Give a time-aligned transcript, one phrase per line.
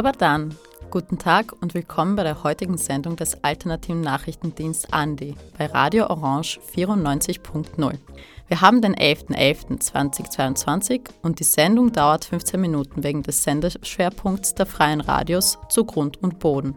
[0.00, 0.54] Dobar Dan.
[0.90, 6.58] Guten Tag und willkommen bei der heutigen Sendung des alternativen Nachrichtendienst Andi bei Radio Orange
[6.74, 7.98] 94.0.
[8.48, 15.02] Wir haben den 11.11.2022 und die Sendung dauert 15 Minuten wegen des Sendeschwerpunkts der freien
[15.02, 16.76] Radios zu Grund und Boden.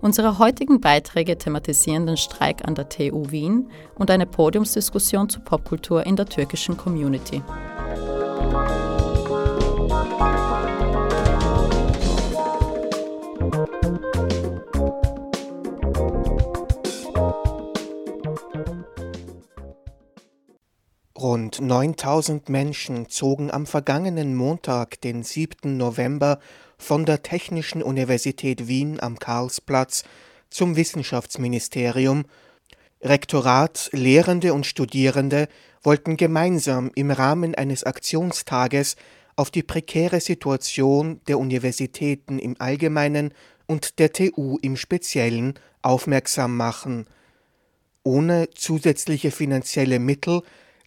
[0.00, 6.06] Unsere heutigen Beiträge thematisieren den Streik an der TU Wien und eine Podiumsdiskussion zur Popkultur
[6.06, 7.42] in der türkischen Community.
[21.28, 25.76] Rund 9000 Menschen zogen am vergangenen Montag, den 7.
[25.76, 26.38] November,
[26.78, 30.04] von der Technischen Universität Wien am Karlsplatz
[30.48, 32.24] zum Wissenschaftsministerium.
[33.02, 35.48] Rektorat, Lehrende und Studierende
[35.82, 38.96] wollten gemeinsam im Rahmen eines Aktionstages
[39.36, 43.34] auf die prekäre Situation der Universitäten im Allgemeinen
[43.66, 47.04] und der TU im Speziellen aufmerksam machen.
[48.02, 50.40] Ohne zusätzliche finanzielle Mittel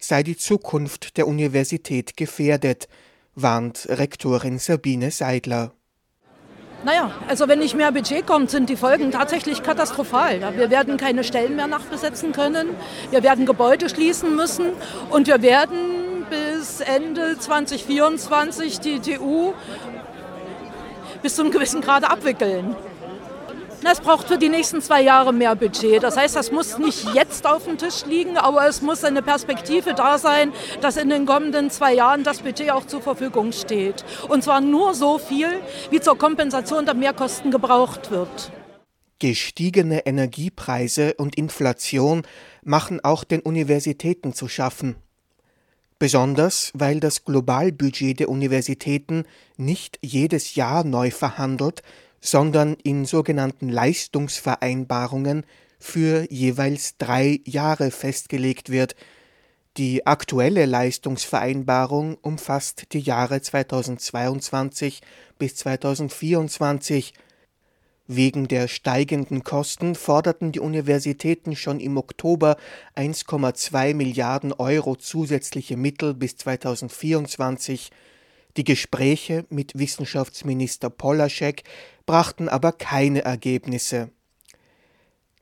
[0.04, 2.88] sei die Zukunft der Universität gefährdet,
[3.34, 5.72] warnt Rektorin Sabine Seidler.
[6.84, 10.40] Naja, also wenn nicht mehr Budget kommt, sind die Folgen tatsächlich katastrophal.
[10.56, 12.70] Wir werden keine Stellen mehr nachbesetzen können,
[13.10, 14.70] wir werden Gebäude schließen müssen
[15.10, 19.52] und wir werden bis Ende 2024 die TU
[21.22, 22.74] bis zu einem gewissen Grade abwickeln.
[23.84, 26.02] Es braucht für die nächsten zwei Jahre mehr Budget.
[26.02, 29.92] Das heißt, das muss nicht jetzt auf dem Tisch liegen, aber es muss eine Perspektive
[29.94, 34.04] da sein, dass in den kommenden zwei Jahren das Budget auch zur Verfügung steht.
[34.28, 35.48] Und zwar nur so viel,
[35.90, 38.52] wie zur Kompensation der Mehrkosten gebraucht wird.
[39.18, 42.22] Gestiegene Energiepreise und Inflation
[42.62, 44.96] machen auch den Universitäten zu schaffen.
[45.98, 49.24] Besonders weil das Globalbudget der Universitäten
[49.56, 51.82] nicht jedes Jahr neu verhandelt,
[52.22, 55.44] sondern in sogenannten Leistungsvereinbarungen
[55.78, 58.94] für jeweils drei Jahre festgelegt wird.
[59.76, 65.00] Die aktuelle Leistungsvereinbarung umfasst die Jahre 2022
[65.38, 67.12] bis 2024.
[68.06, 72.56] Wegen der steigenden Kosten forderten die Universitäten schon im Oktober
[72.96, 77.90] 1,2 Milliarden Euro zusätzliche Mittel bis 2024.
[78.58, 81.62] Die Gespräche mit Wissenschaftsminister Polaschek
[82.04, 84.10] brachten aber keine Ergebnisse.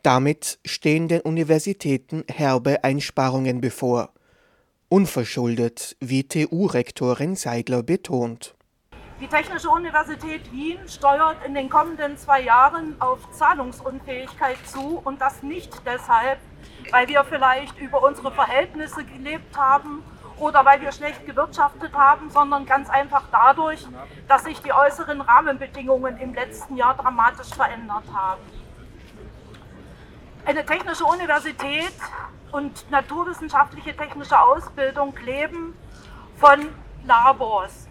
[0.03, 4.11] Damit stehen den Universitäten herbe Einsparungen bevor.
[4.89, 8.55] Unverschuldet, wie TU-Rektorin Seidler betont.
[9.21, 15.43] Die Technische Universität Wien steuert in den kommenden zwei Jahren auf Zahlungsunfähigkeit zu und das
[15.43, 16.39] nicht deshalb,
[16.91, 20.03] weil wir vielleicht über unsere Verhältnisse gelebt haben
[20.41, 23.87] oder weil wir schlecht gewirtschaftet haben, sondern ganz einfach dadurch,
[24.27, 28.41] dass sich die äußeren Rahmenbedingungen im letzten Jahr dramatisch verändert haben.
[30.47, 31.93] Eine technische Universität
[32.51, 35.77] und naturwissenschaftliche technische Ausbildung leben
[36.37, 36.69] von
[37.05, 37.87] Labors.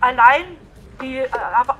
[0.00, 0.44] Allein
[1.00, 1.28] die äh,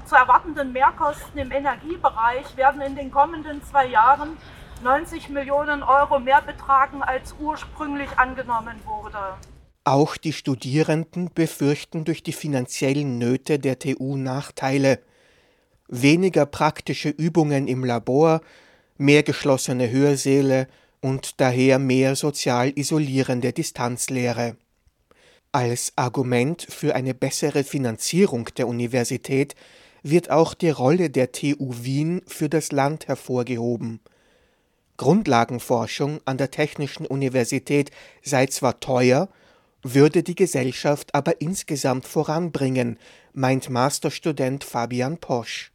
[0.07, 4.37] zu erwartenden Mehrkosten im Energiebereich werden in den kommenden zwei Jahren
[4.83, 9.37] 90 Millionen Euro mehr betragen, als ursprünglich angenommen wurde.
[9.85, 15.01] Auch die Studierenden befürchten durch die finanziellen Nöte der TU Nachteile.
[15.89, 18.43] Weniger praktische Übungen im Labor,
[18.97, 20.69] mehr geschlossene Hörsäle
[21.01, 24.57] und daher mehr sozial isolierende Distanzlehre.
[25.51, 29.57] Als Argument für eine bessere Finanzierung der Universität
[30.05, 34.01] wird auch die Rolle der TU Wien für das Land hervorgehoben.
[34.97, 37.91] Grundlagenforschung an der Technischen Universität
[38.23, 39.29] sei zwar teuer,
[39.83, 42.99] würde die Gesellschaft aber insgesamt voranbringen,
[43.33, 45.73] meint Masterstudent Fabian Posch.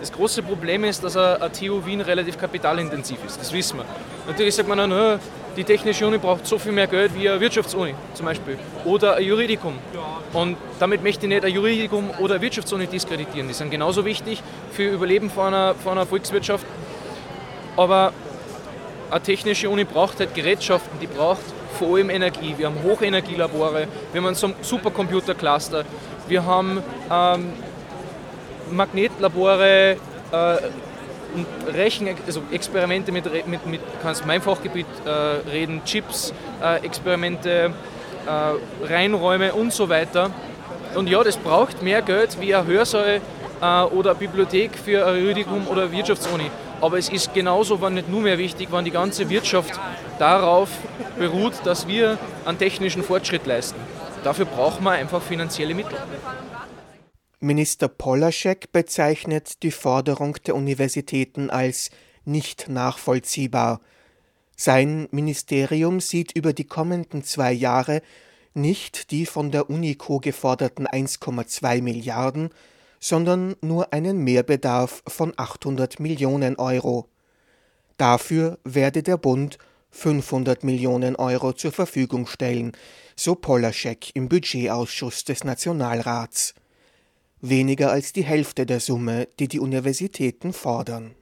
[0.00, 3.86] Das große Problem ist, dass eine TU Wien relativ kapitalintensiv ist, das wissen wir.
[4.26, 5.20] Natürlich sagt man dann,
[5.56, 9.24] die Technische Uni braucht so viel mehr Geld wie eine Wirtschaftsuni zum Beispiel oder ein
[9.24, 9.78] Juridikum.
[10.34, 13.48] Und damit möchte ich nicht ein Juridikum oder eine Wirtschaftsuni diskreditieren.
[13.48, 16.66] Die sind genauso wichtig für Überleben von einer, von einer Volkswirtschaft.
[17.76, 18.12] Aber
[19.10, 21.40] eine technische Uni braucht halt Gerätschaften, die braucht
[21.76, 22.54] vor allem Energie.
[22.56, 25.84] Wir haben Hochenergielabore, wir haben einen Supercomputercluster,
[26.28, 27.52] wir haben ähm,
[28.72, 29.96] Magnetlabore
[30.32, 30.56] äh,
[31.72, 35.10] Rechen, also Experimente mit, mit, mit kannst mein Fachgebiet äh,
[35.50, 36.32] reden, Chips,
[36.62, 37.72] äh, Experimente,
[38.26, 40.30] äh, Reinräume und so weiter.
[40.94, 43.20] Und ja, das braucht mehr Geld wie ein Hörsaal
[43.60, 46.50] äh, oder eine Bibliothek für ein Juridikum oder eine Wirtschaftsuni.
[46.80, 49.78] Aber es ist genauso, wenn nicht nur mehr wichtig, wenn die ganze Wirtschaft
[50.18, 50.70] darauf
[51.18, 53.78] beruht, dass wir einen technischen Fortschritt leisten.
[54.24, 55.98] Dafür brauchen wir einfach finanzielle Mittel.
[57.40, 61.90] Minister Polaschek bezeichnet die Forderung der Universitäten als
[62.24, 63.80] nicht nachvollziehbar.
[64.56, 68.00] Sein Ministerium sieht über die kommenden zwei Jahre
[68.54, 72.50] nicht die von der UNICO geforderten 1,2 Milliarden,
[72.98, 77.08] sondern nur einen Mehrbedarf von 800 Millionen Euro.
[77.98, 79.58] Dafür werde der Bund
[79.96, 82.72] 500 Millionen Euro zur Verfügung stellen,
[83.16, 86.54] so Polaschek im Budgetausschuss des Nationalrats.
[87.40, 91.14] Weniger als die Hälfte der Summe, die die Universitäten fordern.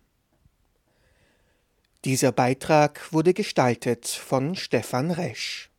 [2.05, 5.71] Dieser Beitrag wurde gestaltet von Stefan Resch.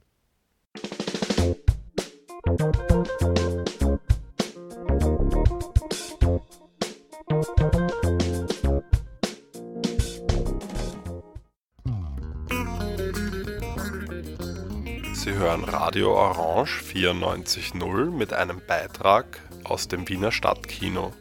[15.55, 21.13] Hören Radio Orange 94.0 mit einem Beitrag aus dem Wiener Stadtkino.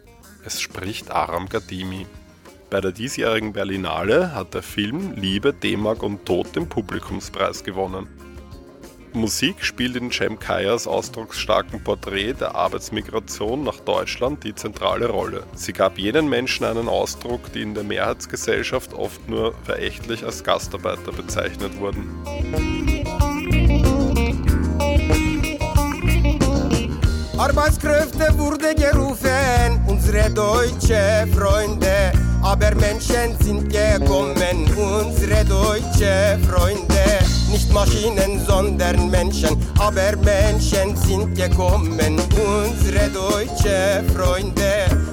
[0.44, 2.06] Es spricht Aram Gadimi.
[2.68, 8.08] Bei der diesjährigen Berlinale hat der Film Liebe, D-Mark und Tod den Publikumspreis gewonnen.
[9.12, 15.44] Musik spielt in Cem Kayas ausdrucksstarken Porträt der Arbeitsmigration nach Deutschland die zentrale Rolle.
[15.54, 21.12] Sie gab jenen Menschen einen Ausdruck, die in der Mehrheitsgesellschaft oft nur verächtlich als Gastarbeiter
[21.12, 23.03] bezeichnet wurden.
[27.36, 32.12] Arbeitskräfte wurde gerufen, unsere deutsche Freunde.
[32.42, 37.04] Aber Menschen sind gekommen, unsere deutsche Freunde.
[37.50, 39.56] Nicht Maschinen, sondern Menschen.
[39.78, 45.03] Aber Menschen sind gekommen, unsere deutsche Freunde.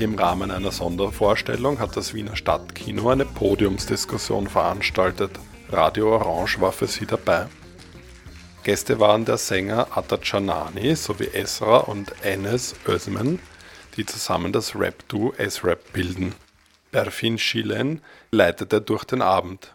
[0.00, 5.32] Im Rahmen einer Sondervorstellung hat das Wiener Stadtkino eine Podiumsdiskussion veranstaltet.
[5.70, 7.48] Radio Orange war für sie dabei.
[8.62, 13.40] Gäste waren der Sänger Atta Chanani sowie Esra und Enes Özmen,
[13.96, 16.32] die zusammen das Rap-Duo S-Rap bilden.
[16.92, 18.00] Berfin Schilen
[18.30, 19.74] leitete durch den Abend.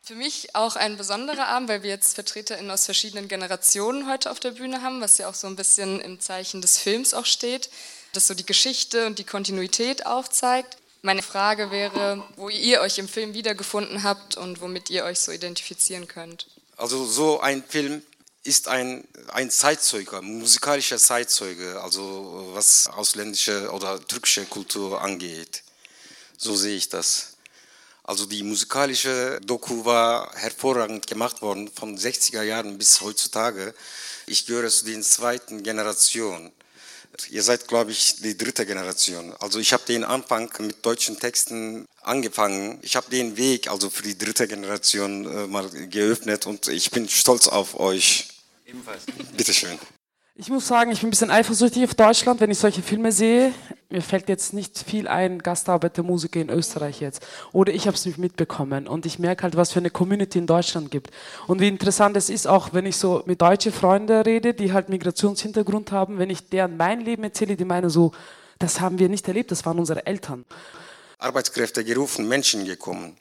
[0.00, 4.38] Für mich auch ein besonderer Abend, weil wir jetzt VertreterInnen aus verschiedenen Generationen heute auf
[4.38, 7.68] der Bühne haben, was ja auch so ein bisschen im Zeichen des Films auch steht
[8.18, 10.76] das so die Geschichte und die Kontinuität aufzeigt.
[11.02, 15.30] Meine Frage wäre, wo ihr euch im Film wiedergefunden habt und womit ihr euch so
[15.30, 16.48] identifizieren könnt.
[16.76, 18.02] Also so ein Film
[18.42, 25.62] ist ein, ein Zeitzeuge, musikalischer Zeitzeuge, also was ausländische oder türkische Kultur angeht.
[26.36, 27.36] So sehe ich das.
[28.02, 33.74] Also die musikalische Doku war hervorragend gemacht worden, von 60er Jahren bis heutzutage.
[34.26, 36.50] Ich gehöre zu den zweiten Generationen.
[37.30, 39.34] Ihr seid, glaube ich, die dritte Generation.
[39.40, 42.78] Also ich habe den Anfang mit deutschen Texten angefangen.
[42.82, 47.08] Ich habe den Weg also für die dritte Generation äh, mal geöffnet und ich bin
[47.08, 48.28] stolz auf euch.
[48.66, 49.02] Ebenfalls.
[49.36, 49.78] Bitteschön.
[50.40, 53.52] Ich muss sagen, ich bin ein bisschen eifersüchtig auf Deutschland, wenn ich solche Filme sehe.
[53.90, 57.26] Mir fällt jetzt nicht viel ein, Gastarbeitermusiker in Österreich jetzt.
[57.50, 58.86] Oder ich habe es nicht mitbekommen.
[58.86, 61.10] Und ich merke halt, was für eine Community in Deutschland gibt.
[61.48, 64.90] Und wie interessant es ist, auch wenn ich so mit deutschen Freunden rede, die halt
[64.90, 68.12] Migrationshintergrund haben, wenn ich deren mein Leben erzähle, die meinen so,
[68.60, 70.44] das haben wir nicht erlebt, das waren unsere Eltern.
[71.18, 73.16] Arbeitskräfte gerufen, Menschen gekommen.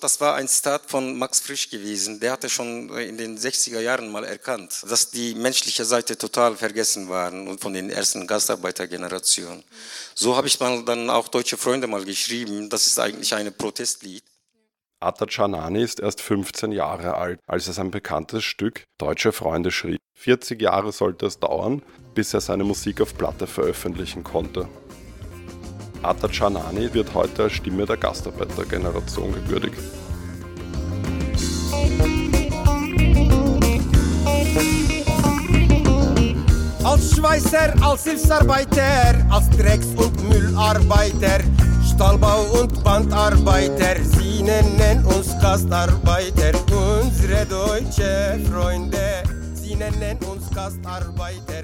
[0.00, 2.20] Das war ein Zitat von Max Frisch gewesen.
[2.20, 7.08] Der hatte schon in den 60er Jahren mal erkannt, dass die menschliche Seite total vergessen
[7.08, 9.62] waren und von den ersten Gastarbeitergenerationen.
[10.14, 12.68] So habe ich mal dann auch deutsche Freunde mal geschrieben.
[12.68, 14.24] Das ist eigentlich ein Protestlied.
[15.00, 20.00] Atta Canani ist erst 15 Jahre alt, als er sein bekanntes Stück Deutsche Freunde schrieb.
[20.14, 21.82] 40 Jahre sollte es dauern,
[22.14, 24.68] bis er seine Musik auf Platte veröffentlichen konnte.
[26.04, 29.78] Atta Canani wird heute als Stimme der Gastarbeitergeneration gewürdigt.
[36.84, 41.42] Als Schweißer, als Hilfsarbeiter, als Drecks- und Müllarbeiter,
[41.88, 49.13] Stallbau- und Bandarbeiter, sie nennen uns Gastarbeiter, unsere deutsche Freunde.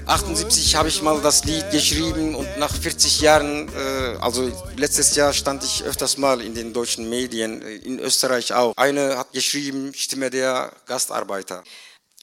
[0.06, 5.32] 78 habe ich mal das Lied geschrieben und nach 40 Jahren, äh, also letztes Jahr
[5.32, 8.76] stand ich öfters mal in den deutschen Medien, äh, in Österreich auch.
[8.76, 11.62] Eine hat geschrieben, Stimme der Gastarbeiter.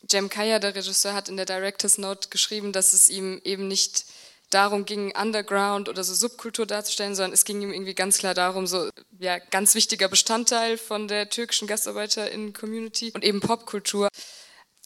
[0.10, 4.06] Jem Kaya, der Regisseur, hat in der Director's Note geschrieben, dass es ihm eben nicht
[4.50, 8.68] darum ging, Underground oder so Subkultur darzustellen, sondern es ging ihm irgendwie ganz klar darum,
[8.68, 8.90] so
[9.20, 14.08] ja ganz wichtiger Bestandteil von der türkischen GastarbeiterInnen-Community und eben Popkultur.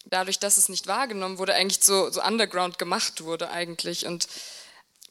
[0.06, 4.28] Dadurch, dass es nicht wahrgenommen wurde, eigentlich so, so Underground gemacht wurde eigentlich und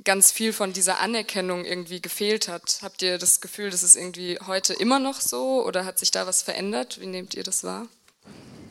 [0.04, 2.80] ganz viel von dieser Anerkennung irgendwie gefehlt hat.
[2.82, 6.26] Habt ihr das Gefühl, dass es irgendwie heute immer noch so oder hat sich da
[6.26, 7.00] was verändert?
[7.00, 7.87] Wie nehmt ihr das wahr?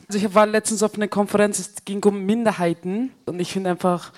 [0.08, 4.12] Also ich war letztens auf einer Konferenz, es ging um Minderheiten und ich finde einfach,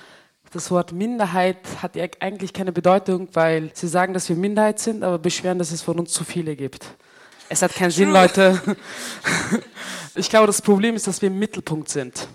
[0.50, 5.18] das Wort Minderheit hat eigentlich keine Bedeutung, weil sie sagen, dass wir Minderheit sind, aber
[5.18, 6.86] beschweren, dass es von uns zu viele gibt.
[7.52, 8.60] Es hat keinen Sinn, Leute.
[10.14, 12.28] Ich glaube, das Problem ist, dass wir im Mittelpunkt sind.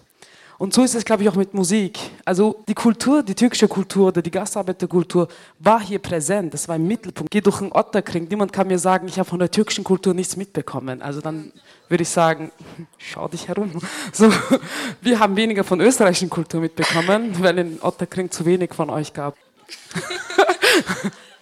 [0.58, 2.00] Und so ist es, glaube ich, auch mit Musik.
[2.26, 5.28] Also die Kultur, die türkische Kultur oder die Gastarbeiterkultur
[5.60, 6.56] war hier präsent.
[6.56, 7.30] Das war im Mittelpunkt.
[7.30, 8.28] Geh durch den Otterkring.
[8.28, 11.04] Niemand kann mir sagen, ich habe von der türkischen Kultur nichts mitbekommen.
[11.04, 11.52] Also dann
[11.88, 12.52] würde ich sagen,
[12.98, 13.80] schau dich herum.
[14.12, 14.32] So,
[15.02, 19.36] wir haben weniger von österreichischen Kultur mitbekommen, weil in Otterkring zu wenig von euch gab.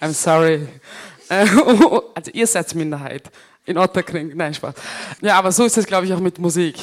[0.01, 0.67] I'm sorry.
[1.29, 3.32] Also ihr seid Minderheit.
[3.65, 4.31] In Otterkring.
[4.36, 4.75] Nein, Spaß.
[5.22, 6.75] Ja, aber so ist es, glaube ich, auch mit Musik.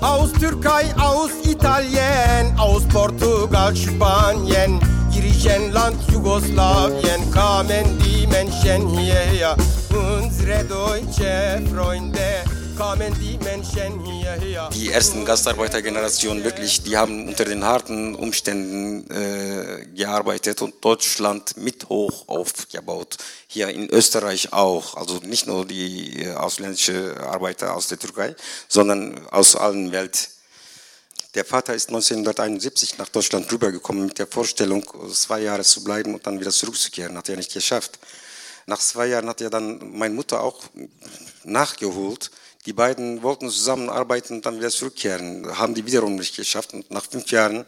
[0.00, 4.78] Aus Türkei, aus Italien, aus Portugal, Spanien,
[5.10, 9.56] Griechenland, Jugoslawien kamen die Menschen hierher,
[9.90, 12.44] unsere deutsche Freunde
[14.72, 21.88] die ersten Gastarbeitergenerationen wirklich, die haben unter den harten Umständen äh, gearbeitet und Deutschland mit
[21.88, 23.16] hoch aufgebaut.
[23.46, 24.96] Hier in Österreich auch.
[24.96, 28.34] Also nicht nur die äh, ausländischen Arbeiter aus der Türkei,
[28.68, 30.30] sondern aus allen Welt.
[31.34, 36.26] Der Vater ist 1971 nach Deutschland rübergekommen mit der Vorstellung, zwei Jahre zu bleiben und
[36.26, 37.16] dann wieder zurückzukehren.
[37.16, 37.98] Hat er nicht geschafft.
[38.66, 40.62] Nach zwei Jahren hat er dann meine Mutter auch
[41.44, 42.30] nachgeholt
[42.66, 46.72] die beiden wollten zusammenarbeiten und dann wieder zurückkehren, haben die wiederum nicht geschafft.
[46.72, 47.64] Und nach fünf Jahren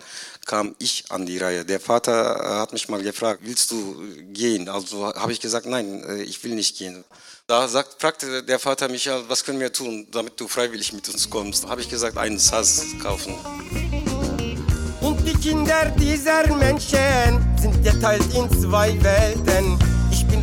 [0.47, 1.65] kam ich an die Reihe.
[1.65, 4.69] Der Vater äh, hat mich mal gefragt, willst du gehen?
[4.69, 7.05] Also habe ich gesagt, nein, äh, ich will nicht gehen.
[7.47, 11.29] Da sagt, fragte der Vater mich, was können wir tun, damit du freiwillig mit uns
[11.29, 11.65] kommst?
[11.65, 13.35] Da habe ich gesagt, einen Sass kaufen.
[15.01, 19.96] Und die Kinder dieser Menschen sind geteilt in zwei Welten.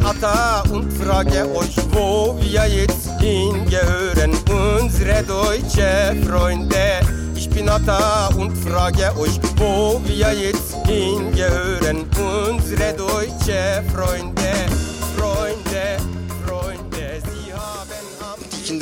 [0.03, 4.33] Ich bin Atta und frage euch, wo wir jetzt hingehören,
[4.81, 6.99] unsere deutsche Freunde.
[7.33, 14.33] Ich bin Atta und frage euch, wo wir jetzt hingehören, unsere deutsche Freunde.
[14.43, 14.72] Freunde,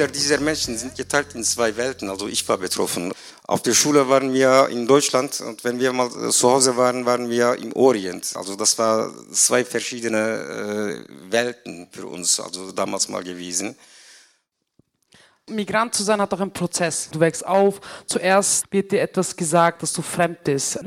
[0.01, 3.13] Kinder dieser Menschen sind geteilt in zwei Welten, also ich war betroffen.
[3.45, 7.29] Auf der Schule waren wir in Deutschland und wenn wir mal zu Hause waren, waren
[7.29, 8.31] wir im Orient.
[8.35, 13.75] Also das war zwei verschiedene äh, Welten für uns, also damals mal gewesen.
[15.51, 17.09] Migrant zu sein hat auch einen Prozess.
[17.11, 20.79] Du wächst auf, zuerst wird dir etwas gesagt, dass du fremd bist.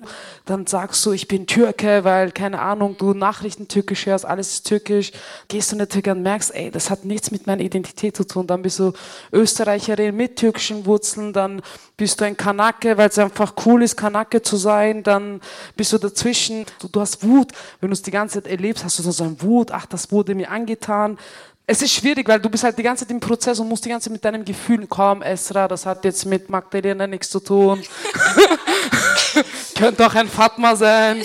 [0.45, 4.67] Dann sagst du, ich bin Türke, weil, keine Ahnung, du Nachrichten türkisch hörst, alles ist
[4.67, 5.13] türkisch.
[5.49, 8.25] Gehst du in der Türkei und merkst, ey, das hat nichts mit meiner Identität zu
[8.25, 8.47] tun.
[8.47, 8.93] Dann bist du
[9.33, 11.63] Österreicherin mit türkischen Wurzeln, dann
[11.97, 15.03] bist du ein Kanake, weil es einfach cool ist, Kanake zu sein.
[15.03, 15.41] Dann
[15.77, 17.53] bist du dazwischen, du, du hast Wut.
[17.81, 20.35] Wenn du es die ganze Zeit erlebst, hast du so ein Wut, ach, das wurde
[20.35, 21.19] mir angetan
[21.67, 23.89] es ist schwierig, weil du bist halt die ganze Zeit im Prozess und musst die
[23.89, 27.83] ganze Zeit mit deinem Gefühl kommen, Esra, das hat jetzt mit Magdalena nichts zu tun.
[29.75, 31.23] Könnte auch ein Fatma sein.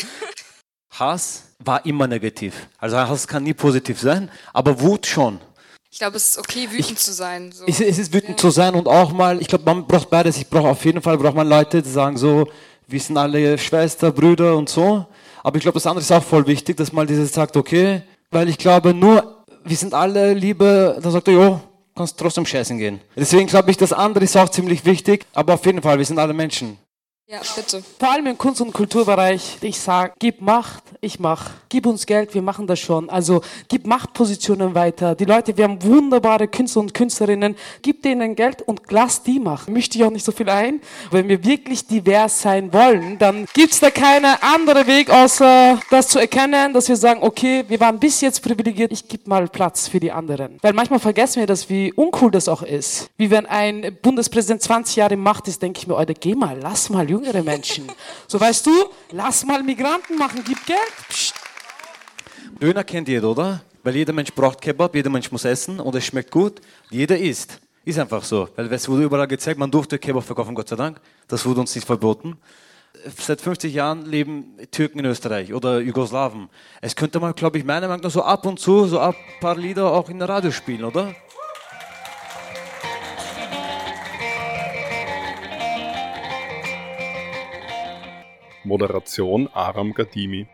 [0.91, 2.67] Hass war immer negativ.
[2.77, 5.39] Also Hass kann nie positiv sein, aber Wut schon.
[5.91, 7.51] Ich glaube, es ist okay, wütend ich, zu sein.
[7.51, 7.65] So.
[7.65, 8.37] Es, es, ist wütend ja.
[8.37, 10.37] zu sein und auch mal, ich glaube, man braucht beides.
[10.37, 12.47] Ich brauche auf jeden Fall, braucht man Leute, die sagen so,
[12.87, 15.05] wir sind alle Schwester, Brüder und so.
[15.43, 18.47] Aber ich glaube, das andere ist auch voll wichtig, dass man dieses sagt, okay, weil
[18.49, 21.61] ich glaube, nur wir sind alle Liebe, dann sagt er, jo,
[21.95, 23.01] kannst trotzdem scheißen gehen.
[23.15, 26.19] Deswegen glaube ich, das andere ist auch ziemlich wichtig, aber auf jeden Fall, wir sind
[26.19, 26.77] alle Menschen.
[27.31, 27.83] Ja, bitte.
[27.99, 31.51] Vor allem im Kunst- und Kulturbereich, ich sage, gib Macht, ich mach.
[31.69, 33.07] Gib uns Geld, wir machen das schon.
[33.11, 35.13] Also gib Machtpositionen weiter.
[35.13, 37.55] Die Leute, wir haben wunderbare Künstler und Künstlerinnen.
[37.83, 39.75] Gib denen Geld und lass die machen.
[39.75, 40.81] Möchte ich auch nicht so viel ein.
[41.11, 46.17] Wenn wir wirklich divers sein wollen, dann gibt's da keinen anderen Weg, außer das zu
[46.17, 49.99] erkennen, dass wir sagen, okay, wir waren bis jetzt privilegiert, ich gebe mal Platz für
[49.99, 50.57] die anderen.
[50.63, 53.11] Weil manchmal vergessen wir das, wie uncool das auch ist.
[53.17, 56.89] Wie wenn ein Bundespräsident 20 Jahre Macht ist, denke ich mir, Alter, geh mal, lass
[56.89, 57.91] mal, Junge jüngere Menschen.
[58.27, 58.71] So weißt du,
[59.11, 60.79] lass mal Migranten machen, gib Geld.
[61.09, 61.33] Psst.
[62.61, 63.61] Döner kennt jeder, oder?
[63.83, 66.59] Weil jeder Mensch braucht Kebab, jeder Mensch muss essen und es schmeckt gut.
[66.89, 67.59] Jeder isst.
[67.85, 68.49] Ist einfach so.
[68.55, 70.99] Weil es wurde überall gezeigt, man durfte Kebab verkaufen, Gott sei Dank.
[71.27, 72.37] Das wurde uns nicht verboten.
[73.17, 76.49] Seit 50 Jahren leben Türken in Österreich oder Jugoslawen.
[76.81, 79.55] Es könnte man, glaube ich, meiner Meinung nach so ab und zu so ein paar
[79.55, 81.15] Lieder auch in der Radio spielen, oder?
[88.69, 90.47] Moderation Aram Gadimi.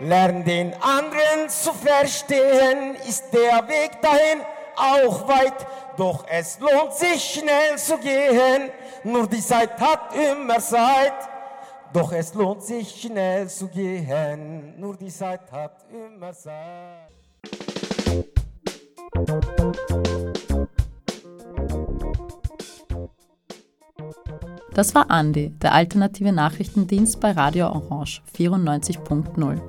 [0.00, 4.40] Lern den anderen zu verstehen, ist der Weg dahin
[4.76, 8.70] auch weit, doch es lohnt sich schnell zu gehen,
[9.04, 11.28] nur die Zeit hat immer Zeit.
[11.92, 17.21] Doch es lohnt sich schnell zu gehen, nur die Zeit hat immer Zeit.
[24.74, 29.60] Das war Andi, der alternative Nachrichtendienst bei Radio Orange 94.0.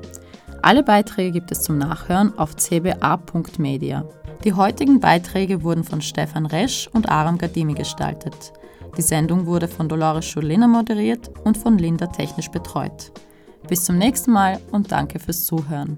[0.62, 4.08] Alle Beiträge gibt es zum Nachhören auf cba.media.
[4.46, 8.54] Die heutigen Beiträge wurden von Stefan Resch und Aram Gadimi gestaltet.
[8.98, 13.12] Die Sendung wurde von Dolores Schulina moderiert und von Linda technisch betreut.
[13.68, 15.98] Bis zum nächsten Mal und danke fürs Zuhören.